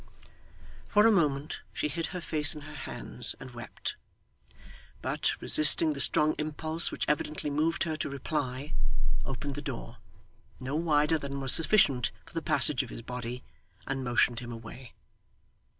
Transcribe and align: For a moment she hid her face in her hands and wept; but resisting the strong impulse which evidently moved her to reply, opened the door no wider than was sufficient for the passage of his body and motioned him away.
For 0.89 1.05
a 1.05 1.11
moment 1.11 1.61
she 1.73 1.87
hid 1.87 2.07
her 2.07 2.21
face 2.21 2.55
in 2.55 2.61
her 2.61 2.73
hands 2.73 3.35
and 3.39 3.51
wept; 3.51 3.97
but 4.99 5.39
resisting 5.39 5.93
the 5.93 6.01
strong 6.01 6.33
impulse 6.39 6.91
which 6.91 7.05
evidently 7.07 7.51
moved 7.51 7.83
her 7.83 7.95
to 7.97 8.09
reply, 8.09 8.73
opened 9.27 9.53
the 9.53 9.61
door 9.61 9.97
no 10.59 10.75
wider 10.75 11.19
than 11.19 11.39
was 11.39 11.53
sufficient 11.53 12.09
for 12.25 12.33
the 12.33 12.41
passage 12.41 12.81
of 12.81 12.89
his 12.89 13.03
body 13.03 13.43
and 13.85 14.03
motioned 14.03 14.39
him 14.39 14.51
away. 14.51 14.93